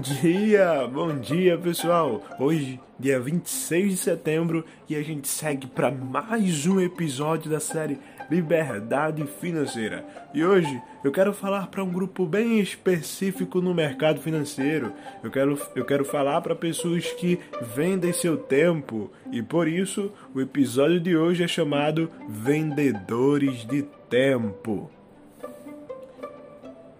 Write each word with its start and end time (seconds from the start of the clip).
dia, 0.00 0.88
bom 0.90 1.14
dia 1.18 1.58
pessoal! 1.58 2.22
Hoje, 2.38 2.80
dia 2.98 3.20
26 3.20 3.90
de 3.90 3.96
setembro, 3.98 4.64
e 4.88 4.96
a 4.96 5.02
gente 5.02 5.28
segue 5.28 5.66
para 5.66 5.90
mais 5.90 6.66
um 6.66 6.80
episódio 6.80 7.50
da 7.50 7.60
série 7.60 7.98
Liberdade 8.30 9.24
Financeira. 9.40 10.04
E 10.32 10.42
hoje 10.42 10.80
eu 11.04 11.12
quero 11.12 11.34
falar 11.34 11.66
para 11.66 11.84
um 11.84 11.92
grupo 11.92 12.24
bem 12.24 12.60
específico 12.60 13.60
no 13.60 13.74
mercado 13.74 14.20
financeiro. 14.20 14.92
Eu 15.22 15.30
quero, 15.30 15.60
eu 15.76 15.84
quero 15.84 16.04
falar 16.04 16.40
para 16.40 16.56
pessoas 16.56 17.12
que 17.12 17.38
vendem 17.74 18.12
seu 18.12 18.38
tempo, 18.38 19.10
e 19.30 19.42
por 19.42 19.68
isso 19.68 20.10
o 20.34 20.40
episódio 20.40 20.98
de 20.98 21.14
hoje 21.14 21.44
é 21.44 21.48
chamado 21.48 22.10
Vendedores 22.26 23.66
de 23.66 23.82
Tempo. 24.08 24.90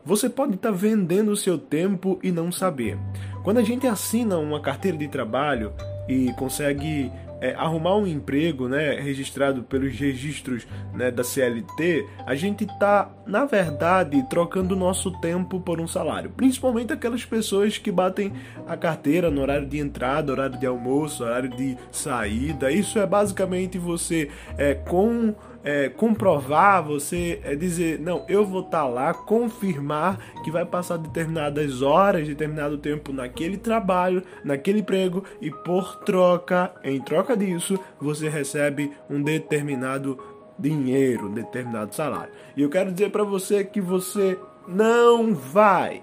Você 0.04 0.28
pode 0.28 0.54
estar 0.54 0.70
tá 0.70 0.74
vendendo 0.74 1.30
o 1.30 1.36
seu 1.36 1.58
tempo 1.58 2.18
e 2.22 2.32
não 2.32 2.50
saber. 2.50 2.98
Quando 3.42 3.58
a 3.58 3.62
gente 3.62 3.86
assina 3.86 4.38
uma 4.38 4.60
carteira 4.60 4.96
de 4.96 5.08
trabalho 5.08 5.72
e 6.08 6.32
consegue 6.34 7.10
é, 7.40 7.54
arrumar 7.54 7.96
um 7.96 8.06
emprego, 8.06 8.68
né, 8.68 9.00
registrado 9.00 9.62
pelos 9.62 9.98
registros 9.98 10.66
né, 10.92 11.10
da 11.10 11.24
CLT, 11.24 12.06
a 12.26 12.34
gente 12.34 12.64
está, 12.64 13.10
na 13.26 13.46
verdade, 13.46 14.22
trocando 14.28 14.76
nosso 14.76 15.10
tempo 15.20 15.58
por 15.58 15.80
um 15.80 15.88
salário. 15.88 16.30
Principalmente 16.30 16.92
aquelas 16.92 17.24
pessoas 17.24 17.78
que 17.78 17.90
batem 17.90 18.32
a 18.66 18.76
carteira 18.76 19.30
no 19.30 19.40
horário 19.40 19.66
de 19.66 19.78
entrada, 19.78 20.32
horário 20.32 20.58
de 20.58 20.66
almoço, 20.66 21.24
horário 21.24 21.48
de 21.48 21.76
saída. 21.90 22.70
Isso 22.70 22.98
é 22.98 23.06
basicamente 23.06 23.78
você 23.78 24.30
é, 24.58 24.74
com 24.74 25.34
é, 25.62 25.88
comprovar, 25.88 26.82
você 26.82 27.40
é, 27.44 27.54
dizer, 27.54 27.98
não, 27.98 28.24
eu 28.28 28.44
vou 28.44 28.60
estar 28.60 28.82
tá 28.82 28.86
lá, 28.86 29.14
confirmar 29.14 30.18
que 30.42 30.50
vai 30.50 30.64
passar 30.64 30.96
determinadas 30.96 31.82
horas, 31.82 32.26
determinado 32.26 32.78
tempo 32.78 33.12
naquele 33.12 33.56
trabalho, 33.56 34.22
naquele 34.44 34.80
emprego 34.80 35.24
e 35.40 35.50
por 35.50 35.96
troca, 36.04 36.72
em 36.82 37.00
troca 37.00 37.36
disso, 37.36 37.78
você 38.00 38.28
recebe 38.28 38.92
um 39.08 39.22
determinado 39.22 40.18
dinheiro, 40.58 41.26
um 41.26 41.34
determinado 41.34 41.94
salário. 41.94 42.32
E 42.56 42.62
eu 42.62 42.68
quero 42.68 42.92
dizer 42.92 43.10
para 43.10 43.24
você 43.24 43.64
que 43.64 43.80
você 43.80 44.38
não 44.68 45.34
vai 45.34 46.02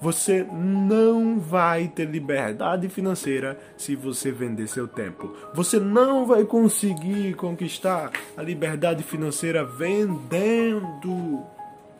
você 0.00 0.44
não 0.44 1.40
vai 1.40 1.88
ter 1.88 2.04
liberdade 2.04 2.88
financeira 2.88 3.58
se 3.76 3.96
você 3.96 4.30
vender 4.30 4.68
seu 4.68 4.86
tempo. 4.86 5.34
Você 5.54 5.80
não 5.80 6.24
vai 6.24 6.44
conseguir 6.44 7.34
conquistar 7.34 8.12
a 8.36 8.42
liberdade 8.42 9.02
financeira 9.02 9.64
vendendo 9.64 11.42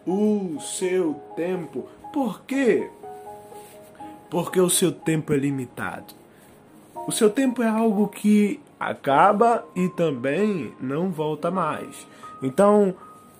o 0.06 0.58
seu 0.60 1.14
tempo. 1.34 1.88
Por 2.12 2.42
quê? 2.42 2.88
Porque 4.30 4.60
o 4.60 4.70
seu 4.70 4.92
tempo 4.92 5.32
é 5.32 5.36
limitado. 5.36 6.14
O 7.06 7.12
seu 7.12 7.30
tempo 7.30 7.62
é 7.62 7.68
algo 7.68 8.08
que 8.08 8.60
acaba 8.78 9.64
e 9.74 9.88
também 9.88 10.72
não 10.80 11.10
volta 11.10 11.50
mais. 11.50 12.06
Então, 12.42 12.94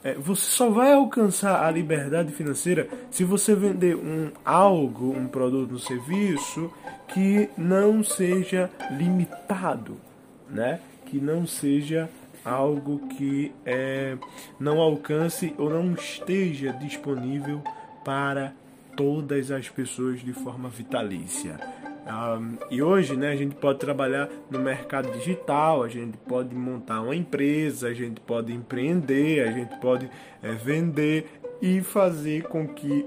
é, 0.05 0.15
você 0.15 0.43
só 0.43 0.71
vai 0.71 0.93
alcançar 0.93 1.65
a 1.65 1.71
liberdade 1.71 2.33
financeira 2.33 2.89
se 3.11 3.25
você 3.25 3.55
vender 3.55 3.97
um 3.97 4.31
algo, 4.45 5.13
um 5.13 5.27
produto, 5.27 5.75
um 5.75 5.79
serviço 5.79 6.73
que 7.09 7.49
não 7.57 8.05
seja 8.05 8.71
limitado, 8.93 9.97
né? 10.49 10.81
Que 11.07 11.19
não 11.19 11.47
seja 11.47 12.09
algo 12.45 13.09
que 13.09 13.53
é, 13.67 14.17
não 14.59 14.81
alcance 14.81 15.55
ou 15.59 15.71
não 15.71 15.93
esteja 15.95 16.73
disponível 16.73 17.63
para 18.05 18.53
todas 18.97 19.51
as 19.51 19.69
pessoas 19.69 20.21
de 20.21 20.33
forma 20.33 20.69
vitalícia. 20.69 21.59
Um, 22.09 22.57
e 22.71 22.83
hoje, 22.83 23.17
né, 23.17 23.31
a 23.33 23.37
gente 23.37 23.55
pode 23.55 23.79
trabalhar 23.79 24.31
no 24.51 24.59
mercado 24.59 25.11
digital, 25.13 25.83
a 25.83 25.89
gente 25.89 26.17
pode 26.17 26.55
montar 26.55 27.03
uma 27.03 27.15
empresa, 27.15 27.89
a 27.89 27.95
gente 27.95 28.19
pode 28.21 28.53
empreender, 28.53 29.47
a 29.47 29.53
gente 29.53 29.77
pode 29.77 30.11
é, 30.43 30.53
vender 30.53 31.41
e 31.61 31.83
fazer 31.83 32.45
com 32.45 32.67
que 32.67 33.07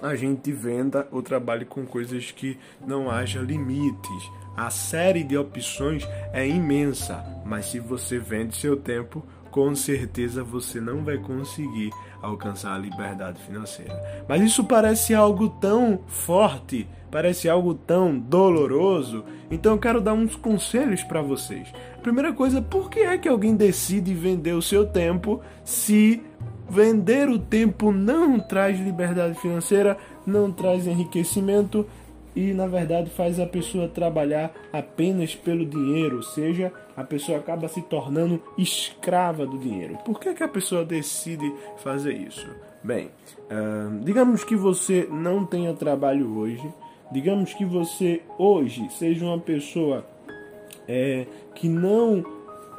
a 0.00 0.14
gente 0.14 0.52
venda 0.52 1.08
ou 1.10 1.22
trabalhe 1.22 1.64
com 1.64 1.84
coisas 1.84 2.30
que 2.30 2.56
não 2.86 3.10
haja 3.10 3.40
limites. 3.40 4.30
A 4.56 4.70
série 4.70 5.24
de 5.24 5.36
opções 5.36 6.06
é 6.32 6.46
imensa, 6.46 7.24
mas 7.44 7.66
se 7.66 7.80
você 7.80 8.18
vende 8.18 8.56
seu 8.56 8.76
tempo, 8.76 9.24
com 9.50 9.74
certeza 9.74 10.42
você 10.42 10.80
não 10.80 11.04
vai 11.04 11.18
conseguir 11.18 11.90
alcançar 12.22 12.74
a 12.74 12.78
liberdade 12.78 13.40
financeira. 13.42 14.24
Mas 14.28 14.42
isso 14.42 14.64
parece 14.64 15.14
algo 15.14 15.48
tão 15.48 16.00
forte, 16.06 16.86
parece 17.10 17.48
algo 17.48 17.74
tão 17.74 18.18
doloroso, 18.18 19.24
então 19.50 19.72
eu 19.72 19.78
quero 19.78 20.00
dar 20.00 20.12
uns 20.12 20.36
conselhos 20.36 21.02
para 21.02 21.22
vocês. 21.22 21.72
Primeira 22.02 22.32
coisa, 22.32 22.62
por 22.62 22.90
que 22.90 23.00
é 23.00 23.18
que 23.18 23.28
alguém 23.28 23.54
decide 23.56 24.14
vender 24.14 24.52
o 24.52 24.62
seu 24.62 24.86
tempo 24.86 25.40
se 25.64 26.22
vender 26.68 27.28
o 27.28 27.38
tempo 27.38 27.90
não 27.90 28.38
traz 28.38 28.78
liberdade 28.78 29.38
financeira, 29.40 29.98
não 30.24 30.52
traz 30.52 30.86
enriquecimento 30.86 31.84
e 32.34 32.52
na 32.52 32.66
verdade 32.66 33.10
faz 33.10 33.40
a 33.40 33.46
pessoa 33.46 33.88
trabalhar 33.88 34.52
apenas 34.72 35.34
pelo 35.34 35.64
dinheiro, 35.64 36.18
ou 36.18 36.22
seja, 36.22 36.72
a 36.96 37.04
pessoa 37.04 37.38
acaba 37.38 37.68
se 37.68 37.82
tornando 37.82 38.42
escrava 38.56 39.46
do 39.46 39.58
dinheiro. 39.58 39.96
Por 40.04 40.20
que, 40.20 40.34
que 40.34 40.42
a 40.42 40.48
pessoa 40.48 40.84
decide 40.84 41.52
fazer 41.78 42.14
isso? 42.14 42.48
Bem, 42.82 43.10
digamos 44.02 44.44
que 44.44 44.56
você 44.56 45.06
não 45.10 45.44
tenha 45.44 45.74
trabalho 45.74 46.38
hoje, 46.38 46.66
digamos 47.12 47.52
que 47.52 47.64
você 47.64 48.22
hoje 48.38 48.88
seja 48.90 49.24
uma 49.24 49.38
pessoa 49.38 50.06
é, 50.88 51.26
que 51.54 51.68
não 51.68 52.24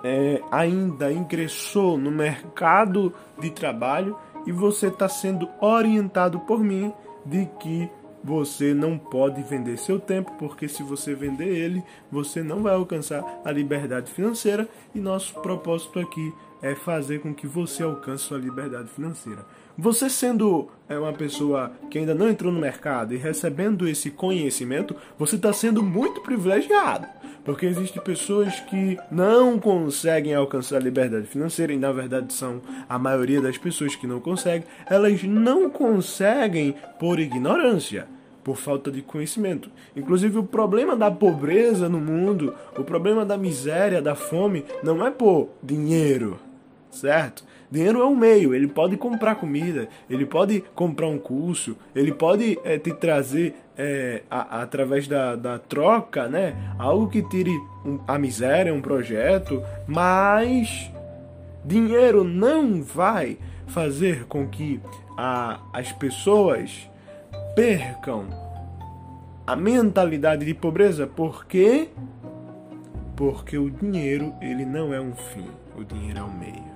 é, 0.04 0.42
ainda 0.52 1.12
ingressou 1.12 1.98
no 1.98 2.12
mercado 2.12 3.14
de 3.40 3.52
trabalho 3.52 4.18
e 4.46 4.52
você 4.52 4.88
está 4.88 5.08
sendo 5.08 5.48
orientado 5.60 6.40
por 6.42 6.60
mim 6.60 6.92
de 7.26 7.48
que 7.60 7.90
você 8.24 8.74
não 8.74 8.98
pode 8.98 9.42
vender 9.44 9.78
seu 9.78 10.00
tempo, 10.00 10.32
porque 10.38 10.68
se 10.68 10.84
você 10.84 11.16
vender 11.16 11.48
ele, 11.48 11.84
você 12.12 12.44
não 12.44 12.62
vai 12.62 12.74
alcançar 12.74 13.24
a 13.44 13.52
liberdade 13.52 14.12
financeira. 14.12 14.68
E 14.94 15.00
nosso 15.00 15.34
propósito 15.42 16.00
aqui 16.00 16.34
é 16.62 16.76
fazer 16.76 17.20
com 17.20 17.34
que 17.34 17.48
você 17.48 17.84
alcance 17.84 18.26
sua 18.26 18.38
liberdade 18.38 18.90
financeira. 18.90 19.46
Você 19.78 20.10
sendo 20.10 20.70
é, 20.88 20.98
uma 20.98 21.14
pessoa 21.14 21.72
que 21.90 21.98
ainda 21.98 22.14
não 22.14 22.30
entrou 22.30 22.52
no 22.52 22.60
mercado 22.60 23.14
e 23.14 23.18
recebendo 23.18 23.88
esse 23.88 24.12
conhecimento, 24.12 24.96
você 25.18 25.38
está 25.38 25.52
sendo 25.52 25.82
muito 25.82 26.22
privilegiado. 26.22 27.08
Porque 27.44 27.66
existem 27.66 28.02
pessoas 28.04 28.60
que 28.60 29.00
não 29.10 29.60
conseguem 29.60 30.36
alcançar 30.36 30.76
a 30.76 30.82
liberdade 30.82 31.26
financeira, 31.26 31.74
e 31.74 31.78
na 31.78 31.92
verdade 31.92 32.32
são 32.34 32.62
a 32.88 33.00
maioria 33.00 33.42
das 33.42 33.58
pessoas 33.58 33.96
que 33.96 34.06
não 34.06 34.20
conseguem, 34.20 34.68
elas 34.88 35.24
não 35.24 35.70
conseguem 35.70 36.76
por 37.00 37.20
ignorância 37.20 38.08
por 38.44 38.58
falta 38.58 38.92
de 38.92 39.02
conhecimento. 39.02 39.70
Inclusive, 39.96 40.38
o 40.40 40.44
problema 40.44 40.96
da 40.96 41.12
pobreza 41.12 41.88
no 41.88 42.00
mundo, 42.00 42.54
o 42.78 42.84
problema 42.84 43.26
da 43.26 43.38
miséria, 43.38 44.02
da 44.02 44.16
fome, 44.16 44.66
não 44.84 45.06
é 45.06 45.12
por 45.12 45.50
dinheiro, 45.62 46.40
certo? 46.92 47.44
Dinheiro 47.72 48.02
é 48.02 48.06
um 48.06 48.16
meio, 48.16 48.54
ele 48.54 48.68
pode 48.68 48.98
comprar 48.98 49.36
comida, 49.36 49.88
ele 50.10 50.26
pode 50.26 50.62
comprar 50.76 51.08
um 51.08 51.18
curso, 51.18 51.78
ele 51.96 52.12
pode 52.12 52.60
é, 52.66 52.78
te 52.78 52.94
trazer 52.94 53.56
é, 53.78 54.24
a, 54.30 54.62
através 54.62 55.08
da, 55.08 55.38
da 55.38 55.58
troca, 55.58 56.28
né? 56.28 56.54
Algo 56.78 57.08
que 57.08 57.24
tire 57.24 57.58
um, 57.86 57.98
a 58.06 58.20
miséria, 58.20 58.74
um 58.74 58.82
projeto, 58.82 59.64
mas 59.88 60.92
dinheiro 61.64 62.26
não 62.26 62.84
vai 62.84 63.38
fazer 63.68 64.26
com 64.26 64.46
que 64.48 64.82
a, 65.18 65.62
as 65.72 65.94
pessoas 65.94 66.90
percam 67.56 68.28
a 69.48 69.56
mentalidade 69.56 70.46
de 70.46 70.54
pobreza, 70.54 71.08
por 71.08 71.46
quê? 71.46 71.90
Porque 73.16 73.58
o 73.58 73.70
dinheiro 73.70 74.34
ele 74.42 74.66
não 74.66 74.94
é 74.94 75.00
um 75.00 75.14
fim, 75.14 75.48
o 75.78 75.84
dinheiro 75.84 76.20
é 76.20 76.24
um 76.24 76.38
meio. 76.38 76.71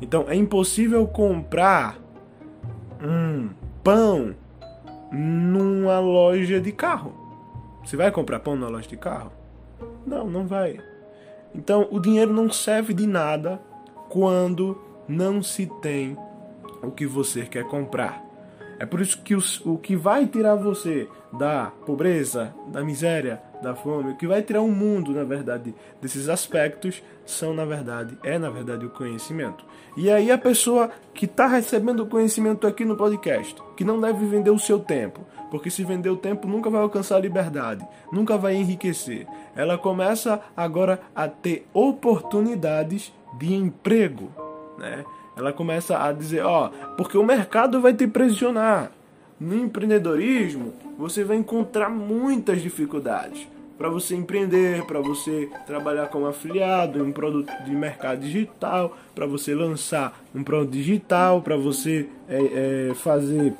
Então 0.00 0.24
é 0.28 0.34
impossível 0.34 1.06
comprar 1.06 1.98
um 3.02 3.50
pão 3.82 4.34
numa 5.12 5.98
loja 5.98 6.60
de 6.60 6.72
carro. 6.72 7.12
Você 7.84 7.96
vai 7.96 8.10
comprar 8.10 8.40
pão 8.40 8.56
numa 8.56 8.70
loja 8.70 8.88
de 8.88 8.96
carro? 8.96 9.32
Não, 10.06 10.28
não 10.28 10.46
vai. 10.46 10.78
Então 11.54 11.88
o 11.90 11.98
dinheiro 11.98 12.32
não 12.32 12.50
serve 12.50 12.94
de 12.94 13.06
nada 13.06 13.60
quando 14.08 14.80
não 15.08 15.42
se 15.42 15.66
tem 15.80 16.16
o 16.82 16.90
que 16.90 17.06
você 17.06 17.44
quer 17.44 17.64
comprar. 17.64 18.24
É 18.80 18.86
por 18.86 18.98
isso 18.98 19.20
que 19.20 19.34
os, 19.34 19.60
o 19.66 19.76
que 19.76 19.94
vai 19.94 20.26
tirar 20.26 20.54
você 20.54 21.06
da 21.30 21.70
pobreza, 21.84 22.54
da 22.68 22.82
miséria, 22.82 23.42
da 23.62 23.74
fome, 23.74 24.12
o 24.12 24.16
que 24.16 24.26
vai 24.26 24.40
tirar 24.42 24.62
o 24.62 24.70
mundo, 24.72 25.12
na 25.12 25.22
verdade, 25.22 25.74
desses 26.00 26.30
aspectos 26.30 27.02
são, 27.26 27.52
na 27.52 27.66
verdade, 27.66 28.16
é 28.24 28.38
na 28.38 28.48
verdade 28.48 28.86
o 28.86 28.90
conhecimento. 28.90 29.66
E 29.98 30.10
aí 30.10 30.30
a 30.30 30.38
pessoa 30.38 30.90
que 31.12 31.26
está 31.26 31.46
recebendo 31.46 32.00
o 32.00 32.06
conhecimento 32.06 32.66
aqui 32.66 32.86
no 32.86 32.96
podcast, 32.96 33.54
que 33.76 33.84
não 33.84 34.00
deve 34.00 34.24
vender 34.24 34.50
o 34.50 34.58
seu 34.58 34.80
tempo, 34.80 35.26
Porque 35.50 35.68
se 35.68 35.82
vender 35.82 36.08
o 36.10 36.16
tempo 36.16 36.46
nunca 36.46 36.70
vai 36.70 36.80
alcançar 36.80 37.16
a 37.16 37.20
liberdade, 37.20 37.84
nunca 38.12 38.38
vai 38.38 38.54
enriquecer. 38.54 39.26
Ela 39.54 39.76
começa 39.76 40.40
agora 40.56 41.00
a 41.14 41.26
ter 41.26 41.66
oportunidades 41.74 43.12
de 43.36 43.52
emprego, 43.52 44.30
né? 44.78 45.04
Ela 45.40 45.52
começa 45.52 45.98
a 45.98 46.12
dizer, 46.12 46.44
ó, 46.44 46.68
porque 46.96 47.16
o 47.16 47.24
mercado 47.24 47.80
vai 47.80 47.94
te 47.94 48.06
pressionar. 48.06 48.92
No 49.40 49.56
empreendedorismo, 49.56 50.74
você 50.98 51.24
vai 51.24 51.38
encontrar 51.38 51.88
muitas 51.88 52.60
dificuldades 52.60 53.48
para 53.80 53.88
você 53.88 54.14
empreender, 54.14 54.84
para 54.84 55.00
você 55.00 55.48
trabalhar 55.66 56.08
como 56.08 56.26
afiliado 56.26 56.98
em 56.98 57.02
um 57.02 57.10
produto 57.10 57.50
de 57.64 57.70
mercado 57.70 58.20
digital, 58.20 58.94
para 59.14 59.24
você 59.24 59.54
lançar 59.54 60.22
um 60.34 60.44
produto 60.44 60.72
digital, 60.72 61.40
para 61.40 61.56
você 61.56 62.06
é, 62.28 62.90
é, 62.90 62.94
fazer 62.94 63.54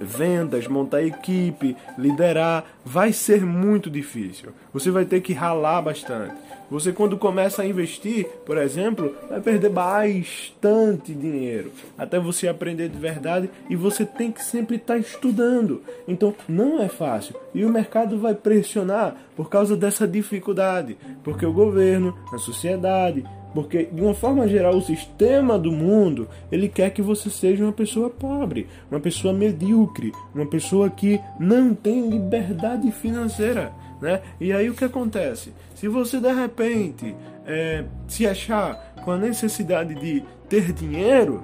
vendas, 0.00 0.66
montar 0.66 1.02
equipe, 1.02 1.76
liderar, 1.98 2.64
vai 2.84 3.12
ser 3.12 3.44
muito 3.44 3.90
difícil. 3.90 4.50
Você 4.72 4.90
vai 4.90 5.04
ter 5.04 5.20
que 5.20 5.32
ralar 5.32 5.82
bastante. 5.82 6.34
Você, 6.68 6.92
quando 6.92 7.16
começa 7.16 7.62
a 7.62 7.66
investir, 7.66 8.26
por 8.44 8.58
exemplo, 8.58 9.14
vai 9.28 9.40
perder 9.40 9.70
bastante 9.70 11.14
dinheiro 11.14 11.70
até 11.96 12.18
você 12.18 12.48
aprender 12.48 12.88
de 12.88 12.98
verdade 12.98 13.48
e 13.70 13.76
você 13.76 14.04
tem 14.04 14.32
que 14.32 14.42
sempre 14.42 14.76
estar 14.76 14.94
tá 14.94 14.98
estudando. 14.98 15.82
Então, 16.08 16.34
não 16.48 16.82
é 16.82 16.88
fácil 16.88 17.36
e 17.54 17.64
o 17.64 17.70
mercado 17.70 18.18
vai 18.18 18.34
pressionar 18.34 19.16
por 19.36 19.48
causa 19.48 19.76
dessa 19.76 20.08
dificuldade, 20.08 20.96
porque 21.22 21.46
o 21.46 21.52
governo, 21.52 22.18
a 22.32 22.38
sociedade, 22.38 23.24
porque 23.54 23.84
de 23.84 24.00
uma 24.00 24.14
forma 24.14 24.46
geral 24.46 24.76
o 24.76 24.82
sistema 24.82 25.58
do 25.58 25.72
mundo 25.72 26.28
ele 26.52 26.68
quer 26.68 26.90
que 26.90 27.02
você 27.02 27.30
seja 27.30 27.64
uma 27.64 27.72
pessoa 27.72 28.10
pobre, 28.10 28.66
uma 28.90 29.00
pessoa 29.00 29.32
medíocre, 29.32 30.12
uma 30.34 30.46
pessoa 30.46 30.90
que 30.90 31.20
não 31.38 31.74
tem 31.74 32.10
liberdade 32.10 32.90
financeira 32.92 33.72
né? 34.00 34.22
E 34.40 34.52
aí 34.52 34.68
o 34.68 34.74
que 34.74 34.84
acontece? 34.84 35.52
Se 35.74 35.88
você 35.88 36.20
de 36.20 36.32
repente 36.32 37.14
é, 37.46 37.84
se 38.06 38.26
achar 38.26 38.94
com 39.04 39.10
a 39.10 39.16
necessidade 39.16 39.94
de 39.94 40.22
ter 40.48 40.72
dinheiro, 40.72 41.42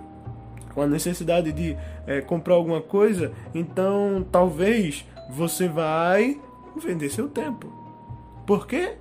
com 0.75 0.83
a 0.83 0.87
necessidade 0.87 1.53
de 1.53 1.77
é, 2.07 2.21
comprar 2.21 2.55
alguma 2.55 2.81
coisa, 2.81 3.33
então 3.55 4.25
talvez 4.31 5.05
você 5.31 5.69
vai 5.69 6.39
vender 6.77 7.11
seu 7.11 7.29
tempo. 7.29 7.73
Por 8.47 8.67
quê? 8.67 8.95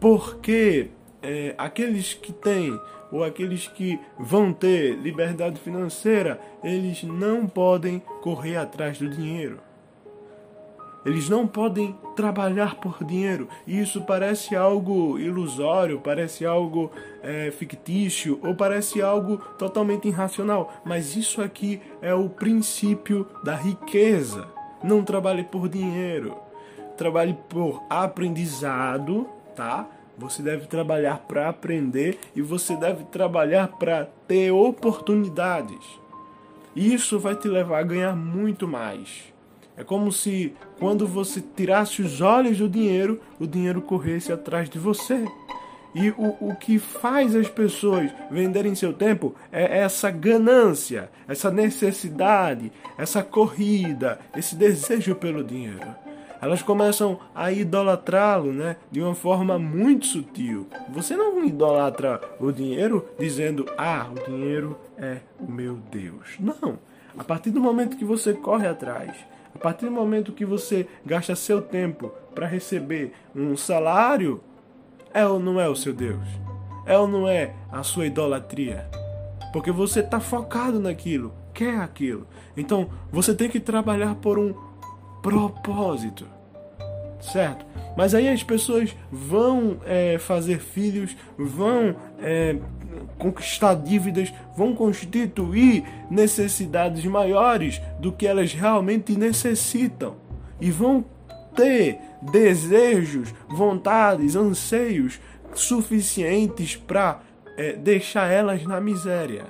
Porque 0.00 0.88
é, 1.22 1.54
aqueles 1.56 2.14
que 2.14 2.32
têm 2.32 2.78
ou 3.10 3.22
aqueles 3.22 3.68
que 3.68 4.00
vão 4.18 4.52
ter 4.52 4.96
liberdade 4.96 5.60
financeira, 5.60 6.40
eles 6.64 7.02
não 7.02 7.46
podem 7.46 8.00
correr 8.22 8.56
atrás 8.56 8.98
do 8.98 9.08
dinheiro. 9.08 9.60
Eles 11.04 11.28
não 11.28 11.46
podem 11.46 11.96
trabalhar 12.14 12.76
por 12.76 13.04
dinheiro. 13.04 13.48
E 13.66 13.80
isso 13.80 14.02
parece 14.02 14.54
algo 14.54 15.18
ilusório, 15.18 16.00
parece 16.00 16.46
algo 16.46 16.92
é, 17.22 17.50
fictício 17.50 18.38
ou 18.42 18.54
parece 18.54 19.02
algo 19.02 19.38
totalmente 19.58 20.06
irracional. 20.06 20.72
Mas 20.84 21.16
isso 21.16 21.42
aqui 21.42 21.80
é 22.00 22.14
o 22.14 22.28
princípio 22.28 23.26
da 23.42 23.54
riqueza. 23.54 24.48
Não 24.82 25.02
trabalhe 25.02 25.42
por 25.42 25.68
dinheiro. 25.68 26.36
Trabalhe 26.96 27.36
por 27.48 27.82
aprendizado, 27.90 29.28
tá? 29.56 29.88
Você 30.22 30.40
deve 30.40 30.66
trabalhar 30.66 31.18
para 31.18 31.48
aprender 31.48 32.16
e 32.34 32.40
você 32.40 32.76
deve 32.76 33.02
trabalhar 33.06 33.66
para 33.66 34.08
ter 34.28 34.52
oportunidades. 34.52 35.84
Isso 36.76 37.18
vai 37.18 37.34
te 37.34 37.48
levar 37.48 37.80
a 37.80 37.82
ganhar 37.82 38.14
muito 38.14 38.68
mais. 38.68 39.32
É 39.76 39.82
como 39.82 40.12
se 40.12 40.54
quando 40.78 41.08
você 41.08 41.42
tirasse 41.56 42.02
os 42.02 42.20
olhos 42.20 42.58
do 42.58 42.68
dinheiro, 42.68 43.20
o 43.40 43.48
dinheiro 43.48 43.82
corresse 43.82 44.32
atrás 44.32 44.70
de 44.70 44.78
você. 44.78 45.26
E 45.92 46.10
o, 46.10 46.36
o 46.40 46.54
que 46.54 46.78
faz 46.78 47.34
as 47.34 47.48
pessoas 47.48 48.08
venderem 48.30 48.76
seu 48.76 48.92
tempo 48.92 49.34
é 49.50 49.78
essa 49.78 50.08
ganância, 50.08 51.10
essa 51.26 51.50
necessidade, 51.50 52.70
essa 52.96 53.24
corrida, 53.24 54.20
esse 54.36 54.54
desejo 54.54 55.16
pelo 55.16 55.42
dinheiro. 55.42 56.01
Elas 56.42 56.60
começam 56.60 57.20
a 57.32 57.52
idolatrá-lo 57.52 58.52
né, 58.52 58.74
de 58.90 59.00
uma 59.00 59.14
forma 59.14 59.60
muito 59.60 60.06
sutil. 60.06 60.66
Você 60.88 61.16
não 61.16 61.44
idolatra 61.44 62.20
o 62.40 62.50
dinheiro 62.50 63.08
dizendo, 63.16 63.64
ah, 63.78 64.08
o 64.10 64.28
dinheiro 64.28 64.76
é 64.98 65.18
o 65.38 65.48
meu 65.48 65.76
Deus. 65.76 66.36
Não. 66.40 66.80
A 67.16 67.22
partir 67.22 67.50
do 67.50 67.60
momento 67.60 67.96
que 67.96 68.04
você 68.04 68.32
corre 68.32 68.66
atrás, 68.66 69.14
a 69.54 69.58
partir 69.58 69.84
do 69.84 69.92
momento 69.92 70.32
que 70.32 70.44
você 70.44 70.88
gasta 71.06 71.36
seu 71.36 71.62
tempo 71.62 72.12
para 72.34 72.48
receber 72.48 73.12
um 73.36 73.56
salário, 73.56 74.40
é 75.14 75.24
ou 75.24 75.38
não 75.38 75.60
é 75.60 75.68
o 75.68 75.76
seu 75.76 75.92
Deus? 75.92 76.26
É 76.84 76.98
ou 76.98 77.06
não 77.06 77.28
é 77.28 77.54
a 77.70 77.84
sua 77.84 78.06
idolatria? 78.06 78.90
Porque 79.52 79.70
você 79.70 80.00
está 80.00 80.18
focado 80.18 80.80
naquilo, 80.80 81.32
quer 81.54 81.78
aquilo. 81.78 82.26
Então 82.56 82.90
você 83.12 83.32
tem 83.32 83.48
que 83.48 83.60
trabalhar 83.60 84.16
por 84.16 84.40
um 84.40 84.52
propósito, 85.22 86.26
certo? 87.22 87.64
Mas 87.96 88.14
aí 88.14 88.28
as 88.28 88.42
pessoas 88.42 88.94
vão 89.10 89.78
é, 89.86 90.18
fazer 90.18 90.58
filhos, 90.58 91.16
vão 91.38 91.94
é, 92.20 92.56
conquistar 93.18 93.74
dívidas, 93.74 94.32
vão 94.56 94.74
constituir 94.74 95.84
necessidades 96.10 97.04
maiores 97.04 97.80
do 97.98 98.12
que 98.12 98.26
elas 98.26 98.52
realmente 98.52 99.16
necessitam 99.16 100.16
e 100.60 100.70
vão 100.70 101.04
ter 101.54 101.98
desejos, 102.22 103.32
vontades, 103.48 104.36
anseios 104.36 105.20
suficientes 105.54 106.76
para 106.76 107.20
é, 107.56 107.74
deixar 107.74 108.30
elas 108.30 108.64
na 108.64 108.80
miséria. 108.80 109.46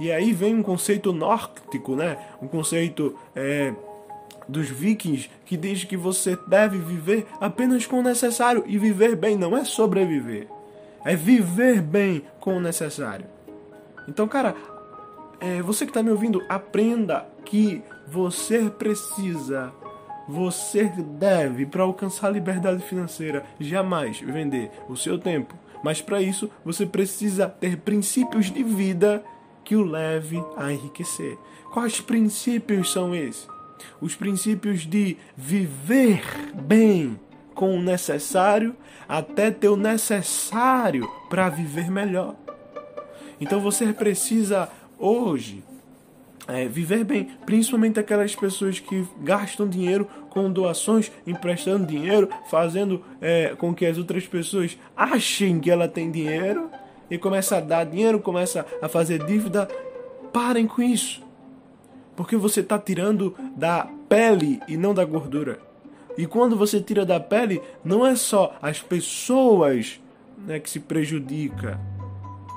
E 0.00 0.10
aí 0.10 0.32
vem 0.32 0.56
um 0.56 0.62
conceito 0.62 1.12
nórdico, 1.12 1.94
né? 1.94 2.18
Um 2.40 2.48
conceito 2.48 3.16
é, 3.36 3.72
dos 4.48 4.68
vikings 4.68 5.30
que 5.44 5.56
diz 5.56 5.84
que 5.84 5.96
você 5.96 6.36
deve 6.46 6.78
viver 6.78 7.26
apenas 7.40 7.86
com 7.86 8.00
o 8.00 8.02
necessário 8.02 8.64
e 8.66 8.78
viver 8.78 9.16
bem 9.16 9.36
não 9.36 9.56
é 9.56 9.64
sobreviver 9.64 10.48
é 11.04 11.16
viver 11.16 11.80
bem 11.80 12.22
com 12.40 12.56
o 12.56 12.60
necessário. 12.60 13.26
Então, 14.08 14.26
cara, 14.26 14.54
é, 15.40 15.62
você 15.62 15.84
que 15.84 15.90
está 15.90 16.02
me 16.02 16.10
ouvindo, 16.10 16.42
aprenda 16.48 17.26
que 17.44 17.82
você 18.06 18.70
precisa, 18.70 19.72
você 20.28 20.84
deve, 20.84 21.66
para 21.66 21.82
alcançar 21.82 22.28
a 22.28 22.30
liberdade 22.30 22.82
financeira, 22.84 23.44
jamais 23.58 24.20
vender 24.20 24.70
o 24.88 24.96
seu 24.96 25.18
tempo. 25.18 25.54
Mas 25.82 26.00
para 26.00 26.22
isso, 26.22 26.50
você 26.64 26.86
precisa 26.86 27.48
ter 27.48 27.78
princípios 27.78 28.50
de 28.50 28.62
vida 28.62 29.24
que 29.64 29.74
o 29.74 29.84
leve 29.84 30.42
a 30.56 30.72
enriquecer. 30.72 31.36
Quais 31.72 32.00
princípios 32.00 32.92
são 32.92 33.14
esses? 33.14 33.51
Os 34.00 34.14
princípios 34.14 34.80
de 34.80 35.16
viver 35.36 36.22
bem 36.54 37.18
com 37.54 37.76
o 37.76 37.82
necessário 37.82 38.74
até 39.08 39.50
ter 39.50 39.68
o 39.68 39.76
necessário 39.76 41.08
para 41.28 41.48
viver 41.48 41.90
melhor. 41.90 42.34
Então 43.40 43.60
você 43.60 43.92
precisa 43.92 44.68
hoje 44.98 45.62
é, 46.46 46.66
viver 46.66 47.04
bem, 47.04 47.28
principalmente 47.46 48.00
aquelas 48.00 48.34
pessoas 48.34 48.78
que 48.78 49.06
gastam 49.20 49.68
dinheiro 49.68 50.08
com 50.30 50.50
doações, 50.50 51.10
emprestando 51.26 51.86
dinheiro, 51.86 52.28
fazendo 52.50 53.04
é, 53.20 53.54
com 53.56 53.74
que 53.74 53.86
as 53.86 53.98
outras 53.98 54.26
pessoas 54.26 54.76
achem 54.96 55.60
que 55.60 55.70
ela 55.70 55.86
tem 55.86 56.10
dinheiro 56.10 56.70
e 57.10 57.18
começa 57.18 57.58
a 57.58 57.60
dar 57.60 57.84
dinheiro, 57.84 58.18
começa 58.18 58.66
a 58.80 58.88
fazer 58.88 59.24
dívida. 59.24 59.68
Parem 60.32 60.66
com 60.66 60.82
isso, 60.82 61.21
porque 62.16 62.36
você 62.36 62.60
está 62.60 62.78
tirando 62.78 63.34
da 63.56 63.88
pele 64.08 64.60
e 64.68 64.76
não 64.76 64.94
da 64.94 65.04
gordura. 65.04 65.58
E 66.16 66.26
quando 66.26 66.56
você 66.56 66.80
tira 66.80 67.06
da 67.06 67.18
pele, 67.18 67.62
não 67.84 68.06
é 68.06 68.14
só 68.14 68.54
as 68.60 68.80
pessoas 68.80 70.00
né, 70.46 70.58
que 70.58 70.68
se 70.68 70.80
prejudica, 70.80 71.80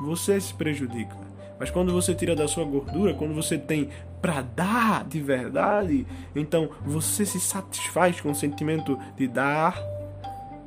você 0.01 0.39
se 0.39 0.53
prejudica. 0.53 1.15
Mas 1.57 1.69
quando 1.69 1.93
você 1.93 2.13
tira 2.13 2.35
da 2.35 2.47
sua 2.47 2.65
gordura, 2.65 3.13
quando 3.13 3.33
você 3.33 3.57
tem 3.57 3.89
para 4.21 4.41
dar 4.41 5.05
de 5.05 5.21
verdade, 5.21 6.05
então 6.35 6.69
você 6.85 7.25
se 7.25 7.39
satisfaz 7.39 8.19
com 8.19 8.31
o 8.31 8.35
sentimento 8.35 8.99
de 9.15 9.27
dar 9.27 9.79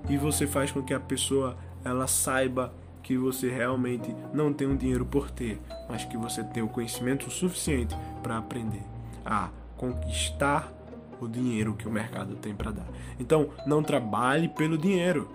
e 0.09 0.17
você 0.17 0.47
faz 0.47 0.71
com 0.71 0.83
que 0.83 0.95
a 0.95 1.01
pessoa 1.01 1.57
ela 1.85 2.07
saiba 2.07 2.73
que 3.03 3.17
você 3.17 3.51
realmente 3.51 4.15
não 4.33 4.53
tem 4.53 4.67
um 4.67 4.77
dinheiro 4.77 5.05
por 5.05 5.31
ter, 5.31 5.59
mas 5.89 6.05
que 6.05 6.17
você 6.17 6.43
tem 6.45 6.63
o 6.63 6.69
conhecimento 6.69 7.31
suficiente 7.31 7.95
para 8.29 8.37
aprender 8.37 8.83
a 9.25 9.49
conquistar 9.79 10.71
o 11.19 11.27
dinheiro 11.27 11.75
que 11.75 11.89
o 11.89 11.91
mercado 11.91 12.37
tem 12.37 12.55
para 12.55 12.71
dar. 12.71 12.87
Então, 13.19 13.49
não 13.67 13.83
trabalhe 13.83 14.49
pelo 14.49 14.77
dinheiro. 14.77 15.31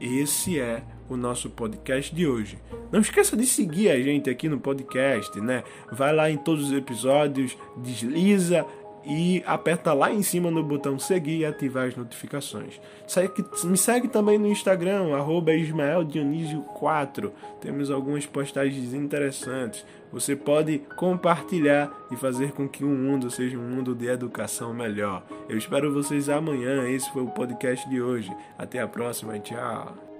Esse 0.00 0.58
é 0.58 0.84
o 1.08 1.16
nosso 1.16 1.50
podcast 1.50 2.14
de 2.14 2.26
hoje. 2.26 2.58
Não 2.92 3.00
esqueça 3.00 3.36
de 3.36 3.44
seguir 3.44 3.90
a 3.90 4.00
gente 4.00 4.30
aqui 4.30 4.48
no 4.48 4.60
podcast, 4.60 5.38
né? 5.40 5.64
Vai 5.90 6.14
lá 6.14 6.30
em 6.30 6.36
todos 6.36 6.66
os 6.66 6.72
episódios, 6.72 7.58
desliza 7.76 8.64
e 9.04 9.42
aperta 9.46 9.92
lá 9.92 10.12
em 10.12 10.22
cima 10.22 10.50
no 10.50 10.62
botão 10.62 10.98
seguir 10.98 11.38
e 11.38 11.44
ativar 11.44 11.88
as 11.88 11.96
notificações. 11.96 12.80
Me 13.64 13.76
segue 13.76 14.08
também 14.08 14.38
no 14.38 14.48
Instagram, 14.48 15.14
arroba 15.14 15.52
IsmaelDionísio4. 15.52 17.30
Temos 17.60 17.90
algumas 17.90 18.26
postagens 18.26 18.94
interessantes. 18.94 19.84
Você 20.12 20.36
pode 20.36 20.78
compartilhar 20.96 21.90
e 22.10 22.16
fazer 22.16 22.52
com 22.52 22.68
que 22.68 22.84
o 22.84 22.88
mundo 22.88 23.30
seja 23.30 23.58
um 23.58 23.62
mundo 23.62 23.94
de 23.94 24.06
educação 24.06 24.74
melhor. 24.74 25.24
Eu 25.48 25.56
espero 25.56 25.92
vocês 25.92 26.28
amanhã. 26.28 26.88
Esse 26.88 27.10
foi 27.12 27.22
o 27.22 27.30
podcast 27.30 27.88
de 27.88 28.00
hoje. 28.00 28.30
Até 28.58 28.80
a 28.80 28.86
próxima. 28.86 29.38
Tchau. 29.38 30.11